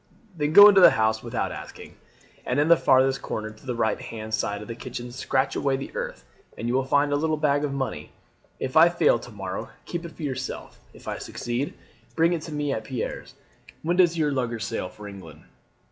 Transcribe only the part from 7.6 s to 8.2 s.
of money.